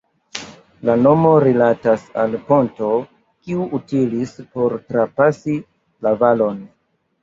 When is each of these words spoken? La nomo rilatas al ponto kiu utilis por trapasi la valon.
La 0.89 0.95
nomo 1.01 1.33
rilatas 1.43 2.07
al 2.23 2.33
ponto 2.49 2.89
kiu 3.13 3.69
utilis 3.83 4.37
por 4.53 4.81
trapasi 4.93 5.63
la 6.07 6.21
valon. 6.27 6.63